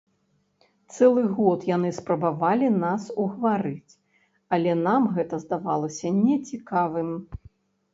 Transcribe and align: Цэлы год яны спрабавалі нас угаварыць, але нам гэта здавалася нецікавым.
Цэлы 0.95 1.25
год 1.39 1.67
яны 1.75 1.89
спрабавалі 1.99 2.71
нас 2.85 3.07
угаварыць, 3.27 3.93
але 4.59 4.71
нам 4.85 5.01
гэта 5.19 5.45
здавалася 5.49 6.07
нецікавым. 6.27 7.19